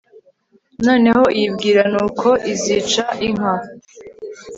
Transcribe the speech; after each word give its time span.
noneho 0.85 1.23
iyibwira 1.37 1.81
n'uko 1.93 2.27
izica 2.51 3.03
inka 3.27 3.53